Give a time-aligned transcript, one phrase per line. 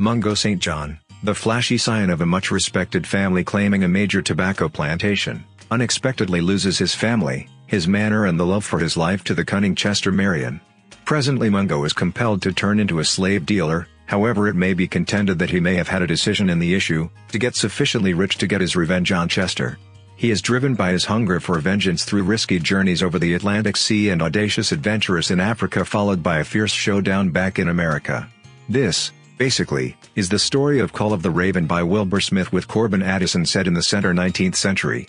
[0.00, 0.60] Mungo St.
[0.60, 6.78] John, the flashy scion of a much-respected family claiming a major tobacco plantation, unexpectedly loses
[6.78, 10.60] his family, his manor and the love for his life to the cunning Chester Marion.
[11.04, 15.36] Presently Mungo is compelled to turn into a slave dealer, however it may be contended
[15.40, 18.46] that he may have had a decision in the issue, to get sufficiently rich to
[18.46, 19.78] get his revenge on Chester.
[20.14, 24.10] He is driven by his hunger for vengeance through risky journeys over the Atlantic Sea
[24.10, 28.28] and audacious adventures in Africa followed by a fierce showdown back in America.
[28.68, 33.02] This, basically, is the story of Call of the Raven by Wilbur Smith with Corban
[33.02, 35.06] Addison set in the center 19th century.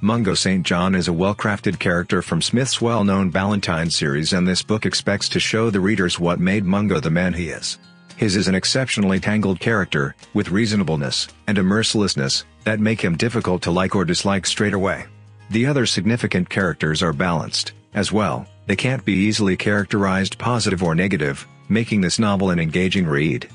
[0.00, 0.64] Mungo St.
[0.64, 5.40] John is a well-crafted character from Smith's well-known Ballantyne series and this book expects to
[5.40, 7.78] show the readers what made Mungo the man he is.
[8.16, 13.62] His is an exceptionally tangled character, with reasonableness, and a mercilessness, that make him difficult
[13.62, 15.06] to like or dislike straight away.
[15.50, 20.94] The other significant characters are balanced, as well, they can't be easily characterized positive or
[20.94, 23.48] negative, making this novel an engaging read.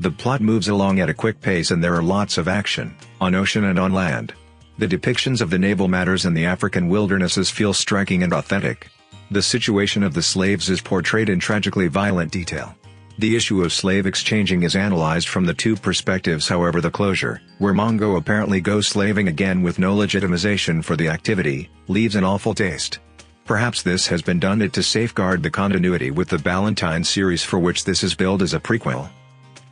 [0.00, 3.34] The plot moves along at a quick pace and there are lots of action, on
[3.34, 4.34] ocean and on land.
[4.78, 8.88] The depictions of the naval matters and the African wildernesses feel striking and authentic.
[9.30, 12.74] The situation of the slaves is portrayed in tragically violent detail.
[13.18, 17.72] The issue of slave exchanging is analyzed from the two perspectives however the closure, where
[17.72, 22.98] Mungo apparently goes slaving again with no legitimization for the activity, leaves an awful taste.
[23.44, 27.58] Perhaps this has been done it to safeguard the continuity with the Ballantyne series for
[27.58, 29.10] which this is billed as a prequel.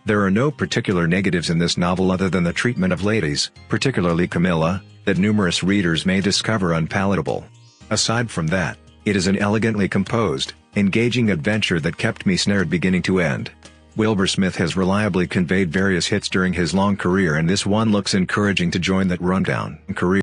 [0.05, 4.28] There are no particular negatives in this novel other than the treatment of ladies, particularly
[4.28, 7.47] Camilla, that numerous readers may discover unpalatable.
[7.89, 13.03] Aside from that, it is an elegantly composed, engaging adventure that kept me snared beginning
[13.03, 13.50] to end.
[13.97, 18.12] Wilbur Smith has reliably conveyed various hits during his long career and this one looks
[18.12, 20.22] encouraging to join that rundown career.